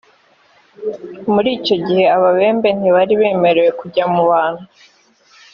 [1.33, 4.63] muri icyo gihe ababembe ntibari bemerewe kujya mu bantu